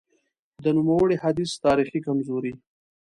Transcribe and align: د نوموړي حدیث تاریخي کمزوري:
د 0.63 0.65
نوموړي 0.77 1.15
حدیث 1.23 1.51
تاریخي 1.65 1.99
کمزوري: 2.07 2.53